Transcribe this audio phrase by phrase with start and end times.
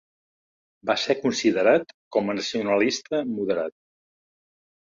[0.89, 3.77] Va ser considerat com a nacionalista moderat.